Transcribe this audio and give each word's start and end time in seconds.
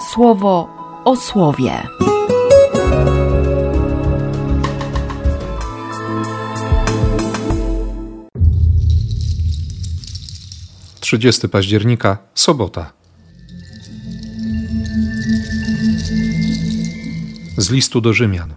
słowo 0.00 0.68
o 1.04 1.16
słowie. 1.16 1.82
30 11.08 11.48
października, 11.48 12.18
sobota. 12.34 12.92
Z 17.56 17.70
listu 17.70 18.00
do 18.00 18.12
Rzymian. 18.12 18.54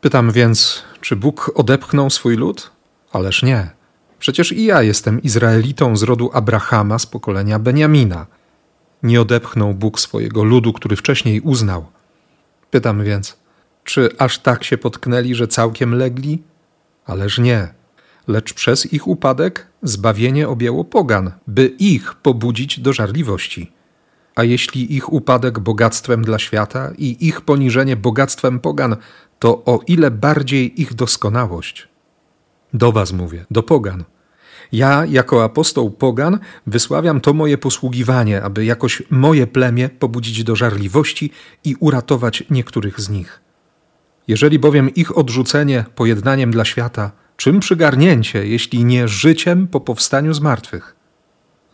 Pytam 0.00 0.30
więc, 0.30 0.82
czy 1.00 1.16
Bóg 1.16 1.52
odepchnął 1.54 2.10
swój 2.10 2.36
lud? 2.36 2.70
Ależ 3.12 3.42
nie. 3.42 3.70
Przecież 4.18 4.52
i 4.52 4.64
ja 4.64 4.82
jestem 4.82 5.22
Izraelitą 5.22 5.96
z 5.96 6.02
rodu 6.02 6.30
Abrahama 6.32 6.98
z 6.98 7.06
pokolenia 7.06 7.58
Beniamina. 7.58 8.26
Nie 9.02 9.20
odepchnął 9.20 9.74
Bóg 9.74 10.00
swojego 10.00 10.44
ludu, 10.44 10.72
który 10.72 10.96
wcześniej 10.96 11.40
uznał. 11.40 11.86
Pytam 12.70 13.04
więc, 13.04 13.36
czy 13.84 14.08
aż 14.18 14.38
tak 14.38 14.64
się 14.64 14.78
potknęli, 14.78 15.34
że 15.34 15.48
całkiem 15.48 15.94
legli? 15.94 16.42
Ależ 17.06 17.38
nie 17.38 17.82
lecz 18.28 18.54
przez 18.54 18.92
ich 18.92 19.08
upadek 19.08 19.66
zbawienie 19.82 20.48
objęło 20.48 20.84
pogan, 20.84 21.32
by 21.46 21.66
ich 21.66 22.14
pobudzić 22.14 22.80
do 22.80 22.92
żarliwości. 22.92 23.72
A 24.34 24.44
jeśli 24.44 24.96
ich 24.96 25.12
upadek 25.12 25.58
bogactwem 25.58 26.24
dla 26.24 26.38
świata 26.38 26.92
i 26.98 27.26
ich 27.26 27.40
poniżenie 27.40 27.96
bogactwem 27.96 28.60
pogan, 28.60 28.96
to 29.38 29.64
o 29.64 29.80
ile 29.86 30.10
bardziej 30.10 30.80
ich 30.80 30.94
doskonałość. 30.94 31.88
Do 32.74 32.92
was 32.92 33.12
mówię, 33.12 33.44
do 33.50 33.62
pogan. 33.62 34.04
Ja, 34.72 35.04
jako 35.06 35.44
apostoł 35.44 35.90
pogan, 35.90 36.38
wysławiam 36.66 37.20
to 37.20 37.32
moje 37.32 37.58
posługiwanie, 37.58 38.42
aby 38.42 38.64
jakoś 38.64 39.02
moje 39.10 39.46
plemię 39.46 39.88
pobudzić 39.88 40.44
do 40.44 40.56
żarliwości 40.56 41.30
i 41.64 41.76
uratować 41.80 42.44
niektórych 42.50 43.00
z 43.00 43.08
nich. 43.08 43.40
Jeżeli 44.28 44.58
bowiem 44.58 44.94
ich 44.94 45.18
odrzucenie 45.18 45.84
pojednaniem 45.94 46.50
dla 46.50 46.64
świata, 46.64 47.12
Czym 47.42 47.60
przygarnięcie, 47.60 48.46
jeśli 48.46 48.84
nie 48.84 49.08
życiem 49.08 49.68
po 49.68 49.80
powstaniu 49.80 50.34
z 50.34 50.40
martwych? 50.40 50.96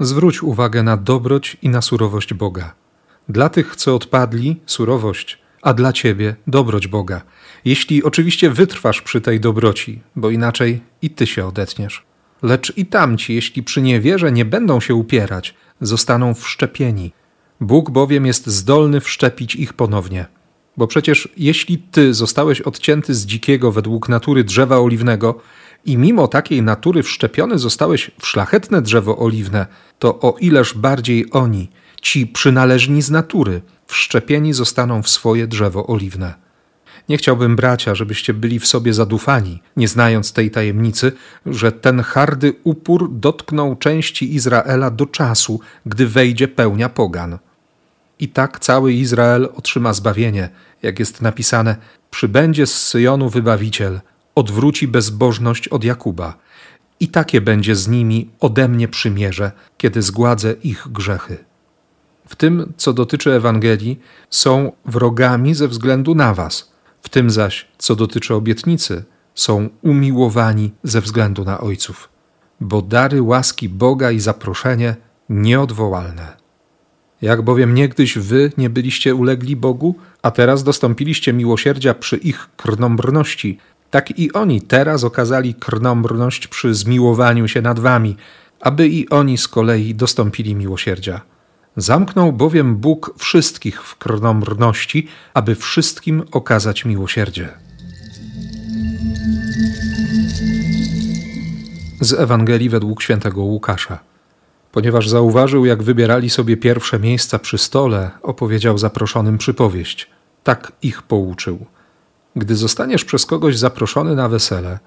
Zwróć 0.00 0.42
uwagę 0.42 0.82
na 0.82 0.96
dobroć 0.96 1.56
i 1.62 1.68
na 1.68 1.82
surowość 1.82 2.34
Boga. 2.34 2.74
Dla 3.28 3.48
tych, 3.48 3.76
co 3.76 3.94
odpadli, 3.94 4.60
surowość, 4.66 5.38
a 5.62 5.74
dla 5.74 5.92
ciebie 5.92 6.36
dobroć 6.46 6.88
Boga. 6.88 7.22
Jeśli 7.64 8.02
oczywiście 8.02 8.50
wytrwasz 8.50 9.02
przy 9.02 9.20
tej 9.20 9.40
dobroci, 9.40 10.02
bo 10.16 10.30
inaczej 10.30 10.80
i 11.02 11.10
ty 11.10 11.26
się 11.26 11.46
odetniesz. 11.46 12.07
Lecz 12.42 12.72
i 12.76 12.86
tamci, 12.86 13.34
jeśli 13.34 13.62
przy 13.62 13.82
niewierze 13.82 14.32
nie 14.32 14.44
będą 14.44 14.80
się 14.80 14.94
upierać, 14.94 15.54
zostaną 15.80 16.34
wszczepieni. 16.34 17.12
Bóg 17.60 17.90
bowiem 17.90 18.26
jest 18.26 18.46
zdolny 18.46 19.00
wszczepić 19.00 19.56
ich 19.56 19.72
ponownie. 19.72 20.26
Bo 20.76 20.86
przecież 20.86 21.28
jeśli 21.36 21.78
ty 21.78 22.14
zostałeś 22.14 22.60
odcięty 22.60 23.14
z 23.14 23.26
dzikiego 23.26 23.72
według 23.72 24.08
natury 24.08 24.44
drzewa 24.44 24.78
oliwnego 24.78 25.40
i 25.84 25.96
mimo 25.96 26.28
takiej 26.28 26.62
natury 26.62 27.02
wszczepiony 27.02 27.58
zostałeś 27.58 28.10
w 28.20 28.26
szlachetne 28.26 28.82
drzewo 28.82 29.18
oliwne, 29.18 29.66
to 29.98 30.20
o 30.20 30.36
ileż 30.40 30.74
bardziej 30.74 31.26
oni, 31.30 31.68
ci 32.02 32.26
przynależni 32.26 33.02
z 33.02 33.10
natury, 33.10 33.62
wszczepieni 33.86 34.52
zostaną 34.52 35.02
w 35.02 35.08
swoje 35.08 35.46
drzewo 35.46 35.86
oliwne. 35.86 36.47
Nie 37.08 37.16
chciałbym, 37.16 37.56
bracia, 37.56 37.94
żebyście 37.94 38.34
byli 38.34 38.58
w 38.58 38.66
sobie 38.66 38.94
zadufani, 38.94 39.62
nie 39.76 39.88
znając 39.88 40.32
tej 40.32 40.50
tajemnicy, 40.50 41.12
że 41.46 41.72
ten 41.72 42.00
hardy 42.00 42.54
upór 42.64 43.10
dotknął 43.12 43.76
części 43.76 44.34
Izraela 44.34 44.90
do 44.90 45.06
czasu, 45.06 45.60
gdy 45.86 46.06
wejdzie 46.06 46.48
pełnia 46.48 46.88
pogan. 46.88 47.38
I 48.18 48.28
tak 48.28 48.58
cały 48.60 48.92
Izrael 48.92 49.48
otrzyma 49.56 49.92
zbawienie, 49.92 50.48
jak 50.82 50.98
jest 50.98 51.22
napisane: 51.22 51.76
Przybędzie 52.10 52.66
z 52.66 52.86
Syjonu 52.86 53.28
wybawiciel, 53.28 54.00
odwróci 54.34 54.88
bezbożność 54.88 55.68
od 55.68 55.84
Jakuba. 55.84 56.34
I 57.00 57.08
takie 57.08 57.40
będzie 57.40 57.76
z 57.76 57.88
nimi 57.88 58.30
ode 58.40 58.68
mnie 58.68 58.88
przymierze, 58.88 59.52
kiedy 59.78 60.02
zgładzę 60.02 60.52
ich 60.52 60.86
grzechy. 60.90 61.36
W 62.28 62.36
tym, 62.36 62.72
co 62.76 62.92
dotyczy 62.92 63.32
Ewangelii, 63.32 64.00
są 64.30 64.72
wrogami 64.86 65.54
ze 65.54 65.68
względu 65.68 66.14
na 66.14 66.34
Was. 66.34 66.72
W 67.08 67.10
tym 67.10 67.30
zaś, 67.30 67.66
co 67.78 67.96
dotyczy 67.96 68.34
obietnicy, 68.34 69.04
są 69.34 69.68
umiłowani 69.82 70.72
ze 70.82 71.00
względu 71.00 71.44
na 71.44 71.60
ojców. 71.60 72.08
Bo 72.60 72.82
dary 72.82 73.22
łaski 73.22 73.68
Boga 73.68 74.10
i 74.10 74.20
zaproszenie 74.20 74.96
nieodwołalne. 75.28 76.36
Jak 77.22 77.42
bowiem 77.42 77.74
niegdyś 77.74 78.18
wy 78.18 78.52
nie 78.58 78.70
byliście 78.70 79.14
ulegli 79.14 79.56
Bogu, 79.56 79.94
a 80.22 80.30
teraz 80.30 80.62
dostąpiliście 80.62 81.32
miłosierdzia 81.32 81.94
przy 81.94 82.16
ich 82.16 82.48
krnąbrności, 82.56 83.58
tak 83.90 84.18
i 84.18 84.32
oni 84.32 84.62
teraz 84.62 85.04
okazali 85.04 85.54
krnąbrność 85.54 86.46
przy 86.46 86.74
zmiłowaniu 86.74 87.48
się 87.48 87.62
nad 87.62 87.78
wami, 87.78 88.16
aby 88.60 88.88
i 88.88 89.08
oni 89.08 89.38
z 89.38 89.48
kolei 89.48 89.94
dostąpili 89.94 90.54
miłosierdzia. 90.54 91.20
Zamknął 91.78 92.32
bowiem 92.32 92.76
Bóg 92.76 93.14
wszystkich 93.18 93.82
w 93.82 93.96
krnąbrności, 93.96 95.08
aby 95.34 95.54
wszystkim 95.54 96.22
okazać 96.32 96.84
miłosierdzie. 96.84 97.48
Z 102.00 102.12
Ewangelii 102.12 102.68
według 102.68 103.02
świętego 103.02 103.42
Łukasza. 103.42 103.98
Ponieważ 104.72 105.08
zauważył, 105.08 105.64
jak 105.64 105.82
wybierali 105.82 106.30
sobie 106.30 106.56
pierwsze 106.56 106.98
miejsca 106.98 107.38
przy 107.38 107.58
stole, 107.58 108.10
opowiedział 108.22 108.78
zaproszonym 108.78 109.38
przypowieść. 109.38 110.10
Tak 110.44 110.72
ich 110.82 111.02
pouczył. 111.02 111.66
Gdy 112.36 112.56
zostaniesz 112.56 113.04
przez 113.04 113.26
kogoś 113.26 113.58
zaproszony 113.58 114.14
na 114.14 114.28
wesele, 114.28 114.78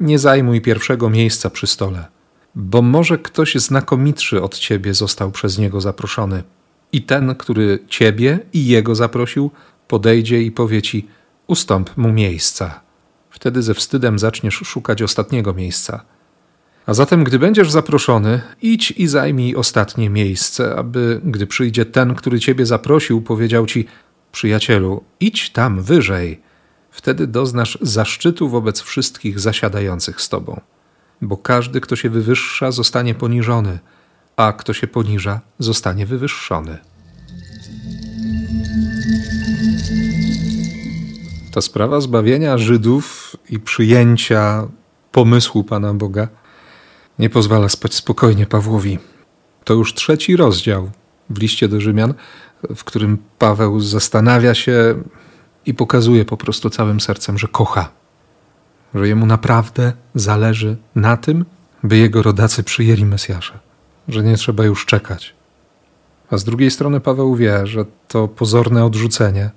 nie 0.00 0.18
zajmuj 0.18 0.60
pierwszego 0.60 1.10
miejsca 1.10 1.50
przy 1.50 1.66
stole, 1.66 2.06
bo 2.56 2.82
może 2.82 3.18
ktoś 3.18 3.54
znakomitszy 3.54 4.42
od 4.42 4.58
ciebie 4.58 4.94
został 4.94 5.30
przez 5.30 5.58
niego 5.58 5.80
zaproszony. 5.80 6.42
I 6.92 7.02
ten, 7.02 7.34
który 7.34 7.78
ciebie 7.88 8.38
i 8.52 8.66
jego 8.66 8.94
zaprosił, 8.94 9.50
podejdzie 9.88 10.42
i 10.42 10.50
powie 10.50 10.82
ci: 10.82 11.08
Ustąp 11.46 11.96
mu 11.96 12.12
miejsca. 12.12 12.80
Wtedy 13.30 13.62
ze 13.62 13.74
wstydem 13.74 14.18
zaczniesz 14.18 14.54
szukać 14.54 15.02
ostatniego 15.02 15.54
miejsca 15.54 16.04
a 16.86 16.94
zatem, 16.94 17.24
gdy 17.24 17.38
będziesz 17.38 17.70
zaproszony, 17.70 18.40
idź 18.62 18.90
i 18.90 19.06
zajmij 19.06 19.56
ostatnie 19.56 20.10
miejsce, 20.10 20.76
aby, 20.76 21.20
gdy 21.24 21.46
przyjdzie 21.46 21.84
ten, 21.84 22.14
który 22.14 22.40
ciebie 22.40 22.66
zaprosił, 22.66 23.22
powiedział 23.22 23.66
ci: 23.66 23.86
Przyjacielu, 24.32 25.04
idź 25.20 25.50
tam 25.50 25.82
wyżej. 25.82 26.40
Wtedy 26.90 27.26
doznasz 27.26 27.78
zaszczytu 27.80 28.48
wobec 28.48 28.80
wszystkich 28.80 29.40
zasiadających 29.40 30.20
z 30.20 30.28
tobą. 30.28 30.60
Bo 31.22 31.36
każdy, 31.36 31.80
kto 31.80 31.96
się 31.96 32.10
wywyższa, 32.10 32.70
zostanie 32.70 33.14
poniżony, 33.14 33.78
a 34.36 34.52
kto 34.52 34.72
się 34.72 34.86
poniża, 34.86 35.40
zostanie 35.58 36.06
wywyższony. 36.06 36.78
Ta 41.52 41.60
sprawa 41.60 42.00
zbawienia 42.00 42.58
Żydów 42.58 43.36
i 43.50 43.60
przyjęcia 43.60 44.68
pomysłu 45.12 45.64
Pana 45.64 45.94
Boga 45.94 46.28
nie 47.18 47.30
pozwala 47.30 47.68
spać 47.68 47.94
spokojnie 47.94 48.46
Pawłowi. 48.46 48.98
To 49.64 49.74
już 49.74 49.94
trzeci 49.94 50.36
rozdział 50.36 50.90
w 51.30 51.38
liście 51.38 51.68
do 51.68 51.80
Rzymian, 51.80 52.14
w 52.76 52.84
którym 52.84 53.18
Paweł 53.38 53.80
zastanawia 53.80 54.54
się 54.54 55.02
i 55.66 55.74
pokazuje 55.74 56.24
po 56.24 56.36
prostu 56.36 56.70
całym 56.70 57.00
sercem, 57.00 57.38
że 57.38 57.48
kocha, 57.48 57.90
że 58.94 59.08
jemu 59.08 59.26
naprawdę 59.26 59.92
zależy 60.14 60.76
na 60.94 61.16
tym, 61.16 61.44
by 61.82 61.96
jego 61.96 62.22
rodacy 62.22 62.62
przyjęli 62.62 63.04
Mesjasza, 63.04 63.58
że 64.08 64.22
nie 64.22 64.36
trzeba 64.36 64.64
już 64.64 64.86
czekać. 64.86 65.34
A 66.30 66.36
z 66.36 66.44
drugiej 66.44 66.70
strony 66.70 67.00
Paweł 67.00 67.36
wie, 67.36 67.66
że 67.66 67.84
to 68.08 68.28
pozorne 68.28 68.84
odrzucenie, 68.84 69.50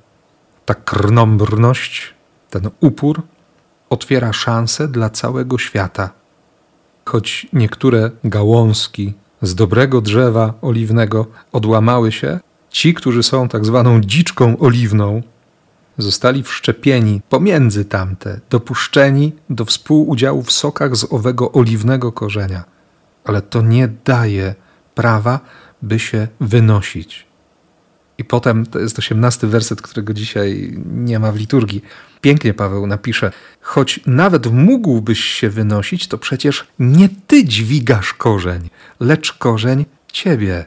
ta 0.65 0.73
krnąbrność, 0.75 2.13
ten 2.49 2.69
upór 2.79 3.21
otwiera 3.89 4.33
szansę 4.33 4.87
dla 4.87 5.09
całego 5.09 5.57
świata 5.57 6.09
choć 7.07 7.47
niektóre 7.53 8.11
gałązki 8.23 9.13
z 9.41 9.55
dobrego 9.55 10.01
drzewa 10.01 10.53
oliwnego 10.61 11.25
odłamały 11.51 12.11
się, 12.11 12.39
ci, 12.69 12.93
którzy 12.93 13.23
są 13.23 13.49
tak 13.49 13.65
zwaną 13.65 14.01
dziczką 14.01 14.57
oliwną, 14.59 15.21
zostali 15.97 16.43
wszczepieni 16.43 17.21
pomiędzy 17.29 17.85
tamte, 17.85 18.39
dopuszczeni 18.49 19.33
do 19.49 19.65
współudziału 19.65 20.43
w 20.43 20.51
sokach 20.51 20.95
z 20.95 21.13
owego 21.13 21.51
oliwnego 21.51 22.11
korzenia. 22.11 22.63
Ale 23.23 23.41
to 23.41 23.61
nie 23.61 23.89
daje 24.05 24.55
prawa, 24.95 25.39
by 25.81 25.99
się 25.99 26.27
wynosić. 26.39 27.27
I 28.17 28.23
potem 28.23 28.65
to 28.65 28.79
jest 28.79 28.99
osiemnasty 28.99 29.47
werset, 29.47 29.81
którego 29.81 30.13
dzisiaj 30.13 30.77
nie 30.85 31.19
ma 31.19 31.31
w 31.31 31.37
liturgii. 31.37 31.81
Pięknie 32.21 32.53
Paweł 32.53 32.87
napisze: 32.87 33.31
Choć 33.61 33.99
nawet 34.05 34.47
mógłbyś 34.51 35.19
się 35.19 35.49
wynosić, 35.49 36.07
to 36.07 36.17
przecież 36.17 36.67
nie 36.79 37.09
ty 37.27 37.45
dźwigasz 37.45 38.13
korzeń, 38.13 38.69
lecz 38.99 39.33
korzeń 39.33 39.85
ciebie. 40.11 40.65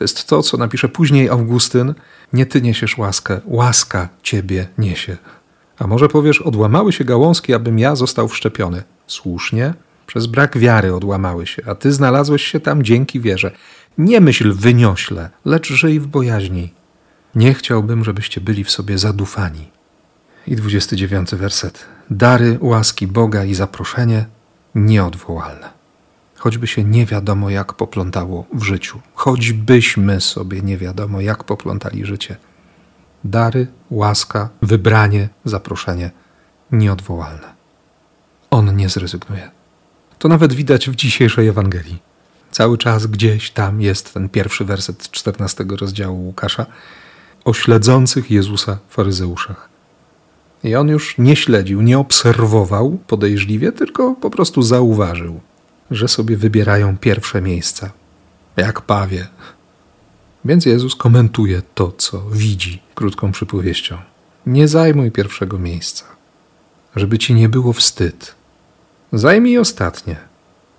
To 0.00 0.04
jest 0.04 0.28
to, 0.28 0.42
co 0.42 0.56
napisze 0.56 0.88
później 0.88 1.28
Augustyn. 1.28 1.94
Nie 2.32 2.46
ty 2.46 2.62
niesiesz 2.62 2.98
łaskę, 2.98 3.40
łaska 3.44 4.08
ciebie 4.22 4.68
niesie. 4.78 5.16
A 5.78 5.86
może 5.86 6.08
powiesz, 6.08 6.40
odłamały 6.40 6.92
się 6.92 7.04
gałązki, 7.04 7.54
abym 7.54 7.78
ja 7.78 7.96
został 7.96 8.28
wszczepiony. 8.28 8.82
Słusznie, 9.06 9.74
przez 10.06 10.26
brak 10.26 10.58
wiary 10.58 10.94
odłamały 10.94 11.46
się, 11.46 11.62
a 11.66 11.74
ty 11.74 11.92
znalazłeś 11.92 12.44
się 12.44 12.60
tam 12.60 12.82
dzięki 12.82 13.20
wierze. 13.20 13.50
Nie 13.98 14.20
myśl 14.20 14.52
wyniośle, 14.52 15.30
lecz 15.44 15.72
żyj 15.72 16.00
w 16.00 16.06
bojaźni. 16.06 16.74
Nie 17.34 17.54
chciałbym, 17.54 18.04
żebyście 18.04 18.40
byli 18.40 18.64
w 18.64 18.70
sobie 18.70 18.98
zadufani. 18.98 19.68
I 20.46 20.56
29 20.56 21.34
werset. 21.34 21.86
Dary, 22.10 22.58
łaski 22.60 23.06
Boga 23.06 23.44
i 23.44 23.54
zaproszenie 23.54 24.26
nieodwołalne. 24.74 25.79
Choćby 26.40 26.66
się 26.66 26.84
nie 26.84 27.06
wiadomo 27.06 27.50
jak 27.50 27.72
poplątało 27.72 28.46
w 28.52 28.62
życiu, 28.62 29.00
choćbyśmy 29.14 30.20
sobie 30.20 30.62
nie 30.62 30.76
wiadomo 30.76 31.20
jak 31.20 31.44
poplątali 31.44 32.04
życie. 32.04 32.36
Dary, 33.24 33.66
łaska, 33.90 34.48
wybranie, 34.62 35.28
zaproszenie 35.44 36.10
nieodwołalne. 36.72 37.54
On 38.50 38.76
nie 38.76 38.88
zrezygnuje. 38.88 39.50
To 40.18 40.28
nawet 40.28 40.52
widać 40.52 40.90
w 40.90 40.94
dzisiejszej 40.94 41.48
Ewangelii. 41.48 41.98
Cały 42.50 42.78
czas 42.78 43.06
gdzieś 43.06 43.50
tam 43.50 43.80
jest 43.80 44.14
ten 44.14 44.28
pierwszy 44.28 44.64
werset 44.64 45.10
14 45.10 45.64
rozdziału 45.80 46.24
Łukasza 46.24 46.66
o 47.44 47.52
śledzących 47.52 48.30
Jezusa 48.30 48.78
faryzeuszach. 48.88 49.68
I 50.64 50.74
on 50.74 50.88
już 50.88 51.18
nie 51.18 51.36
śledził, 51.36 51.82
nie 51.82 51.98
obserwował 51.98 52.98
podejrzliwie, 53.06 53.72
tylko 53.72 54.14
po 54.14 54.30
prostu 54.30 54.62
zauważył, 54.62 55.40
że 55.90 56.08
sobie 56.08 56.36
wybierają 56.36 56.98
pierwsze 56.98 57.42
miejsca, 57.42 57.90
jak 58.56 58.80
pawie. 58.80 59.26
Więc 60.44 60.66
Jezus 60.66 60.96
komentuje 60.96 61.62
to, 61.74 61.92
co 61.92 62.20
widzi 62.30 62.82
krótką 62.94 63.32
przypowieścią. 63.32 63.98
Nie 64.46 64.68
zajmuj 64.68 65.10
pierwszego 65.10 65.58
miejsca, 65.58 66.04
żeby 66.96 67.18
ci 67.18 67.34
nie 67.34 67.48
było 67.48 67.72
wstyd. 67.72 68.34
Zajmij 69.12 69.58
ostatnie, 69.58 70.16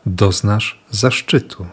doznasz 0.05 0.83
zaszczytu. 0.89 1.65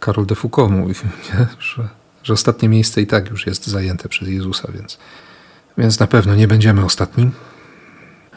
Karol 0.00 0.26
de 0.26 0.34
Foucault 0.34 0.72
mówi, 0.72 0.94
nie? 1.28 1.46
Że, 1.58 1.88
że 2.22 2.32
ostatnie 2.32 2.68
miejsce 2.68 3.00
i 3.00 3.06
tak 3.06 3.30
już 3.30 3.46
jest 3.46 3.66
zajęte 3.66 4.08
przez 4.08 4.28
Jezusa, 4.28 4.68
więc 4.74 4.98
więc 5.78 6.00
na 6.00 6.06
pewno 6.06 6.34
nie 6.34 6.48
będziemy 6.48 6.84
ostatnim. 6.84 7.32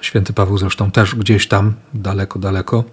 Święty 0.01 0.33
Paweł 0.33 0.57
zresztą 0.57 0.92
też 0.92 1.15
gdzieś 1.15 1.48
tam, 1.48 1.74
daleko, 1.94 2.39
daleko, 2.39 2.83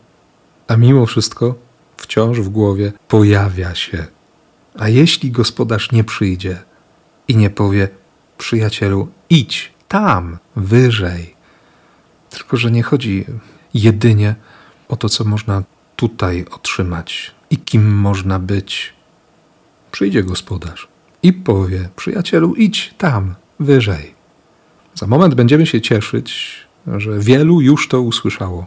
a 0.69 0.77
mimo 0.77 1.07
wszystko 1.07 1.55
wciąż 1.97 2.41
w 2.41 2.49
głowie 2.49 2.93
pojawia 3.09 3.75
się. 3.75 4.07
A 4.79 4.89
jeśli 4.89 5.31
gospodarz 5.31 5.93
nie 5.93 6.05
przyjdzie 6.05 6.63
i 7.29 7.37
nie 7.37 7.51
powie, 7.51 7.89
przyjacielu, 8.39 9.09
idź 9.31 9.73
tam, 9.89 10.39
wyżej. 10.57 11.35
Tylko, 12.31 12.57
że 12.57 12.71
nie 12.71 12.83
chodzi 12.83 13.25
jedynie 13.75 14.35
o 14.89 14.97
to, 14.97 15.09
co 15.09 15.25
można 15.25 15.63
tutaj 15.97 16.45
otrzymać 16.51 17.35
i 17.51 17.57
kim 17.57 17.95
można 17.95 18.39
być. 18.39 18.95
Przyjdzie 19.93 20.23
gospodarz 20.23 20.89
i 21.23 21.33
powie, 21.33 21.89
przyjacielu, 21.97 22.55
idź 22.55 22.95
tam, 22.99 23.35
wyżej. 23.61 24.15
Za 24.95 25.07
moment 25.07 25.35
będziemy 25.35 25.67
się 25.67 25.81
cieszyć, 25.81 26.57
że 26.97 27.19
wielu 27.19 27.61
już 27.61 27.89
to 27.89 28.01
usłyszało 28.01 28.67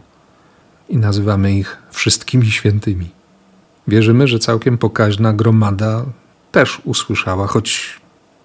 i 0.90 0.96
nazywamy 0.96 1.52
ich 1.52 1.76
wszystkimi 1.90 2.50
świętymi. 2.50 3.10
Wierzymy, 3.88 4.28
że 4.28 4.38
całkiem 4.38 4.78
pokaźna 4.78 5.32
gromada 5.32 6.04
też 6.52 6.80
usłyszała, 6.84 7.46
choć, 7.46 8.00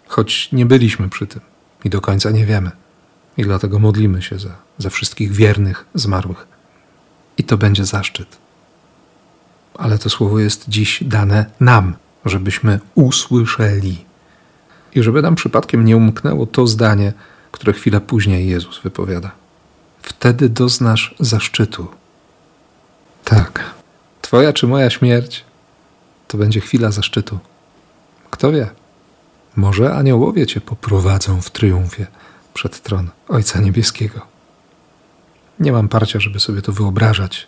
choć 0.07 0.51
nie 0.51 0.65
byliśmy 0.65 1.09
przy 1.09 1.27
tym 1.27 1.41
i 1.83 1.89
do 1.89 2.01
końca 2.01 2.31
nie 2.31 2.45
wiemy. 2.45 2.71
I 3.37 3.43
dlatego 3.43 3.79
modlimy 3.79 4.21
się 4.21 4.39
za, 4.39 4.55
za 4.77 4.89
wszystkich 4.89 5.31
wiernych 5.31 5.85
zmarłych. 5.95 6.47
I 7.37 7.43
to 7.43 7.57
będzie 7.57 7.85
zaszczyt. 7.85 8.37
Ale 9.73 9.97
to 9.97 10.09
słowo 10.09 10.39
jest 10.39 10.69
dziś 10.69 11.03
dane 11.03 11.45
nam, 11.59 11.95
żebyśmy 12.25 12.79
usłyszeli. 12.95 14.05
I 14.95 15.03
żeby 15.03 15.21
nam 15.21 15.35
przypadkiem 15.35 15.85
nie 15.85 15.97
umknęło 15.97 16.45
to 16.45 16.67
zdanie, 16.67 17.13
które 17.51 17.73
chwilę 17.73 18.01
później 18.01 18.47
Jezus 18.47 18.81
wypowiada. 18.81 19.31
Wtedy 20.01 20.49
doznasz 20.49 21.15
zaszczytu. 21.19 21.87
Tak, 23.25 23.75
Twoja 24.25 24.53
czy 24.53 24.67
moja 24.67 24.89
śmierć 24.89 25.43
to 26.27 26.37
będzie 26.37 26.61
chwila 26.61 26.91
zaszczytu. 26.91 27.39
Kto 28.29 28.51
wie? 28.51 28.69
Może 29.55 29.93
aniołowie 29.93 30.47
Cię 30.47 30.61
poprowadzą 30.61 31.41
w 31.41 31.51
triumfie 31.51 32.07
przed 32.53 32.81
tron 32.81 33.09
Ojca 33.27 33.59
Niebieskiego. 33.59 34.21
Nie 35.59 35.71
mam 35.71 35.87
parcia, 35.87 36.19
żeby 36.19 36.39
sobie 36.39 36.61
to 36.61 36.71
wyobrażać, 36.71 37.47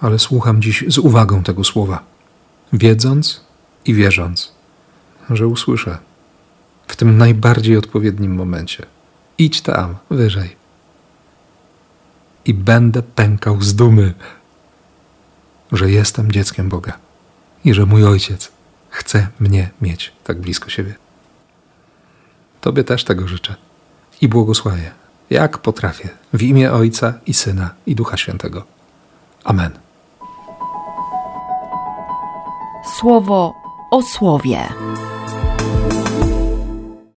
ale 0.00 0.18
słucham 0.18 0.62
dziś 0.62 0.84
z 0.88 0.98
uwagą 0.98 1.42
tego 1.42 1.64
słowa, 1.64 2.04
wiedząc 2.72 3.40
i 3.84 3.94
wierząc, 3.94 4.52
że 5.30 5.46
usłyszę 5.46 5.98
w 6.88 6.96
tym 6.96 7.18
najbardziej 7.18 7.76
odpowiednim 7.76 8.34
momencie. 8.34 8.86
Idź 9.38 9.62
tam, 9.62 9.96
wyżej. 10.10 10.56
I 12.44 12.54
będę 12.54 13.02
pękał 13.02 13.62
z 13.62 13.74
dumy, 13.74 14.14
że 15.72 15.90
jestem 15.90 16.32
dzieckiem 16.32 16.68
Boga 16.68 16.92
i 17.64 17.74
że 17.74 17.86
mój 17.86 18.04
ojciec 18.04 18.52
chce 18.90 19.28
mnie 19.40 19.70
mieć 19.80 20.12
tak 20.24 20.40
blisko 20.40 20.70
siebie. 20.70 20.94
Tobie 22.60 22.84
też 22.84 23.04
tego 23.04 23.28
życzę 23.28 23.54
i 24.20 24.28
błogosławię, 24.28 24.90
jak 25.30 25.58
potrafię, 25.58 26.08
w 26.32 26.42
imię 26.42 26.72
Ojca 26.72 27.14
i 27.26 27.34
Syna 27.34 27.70
i 27.86 27.94
Ducha 27.94 28.16
Świętego. 28.16 28.64
Amen. 29.44 29.70
Słowo 32.98 33.54
o 33.90 34.02
słowie. 34.02 34.68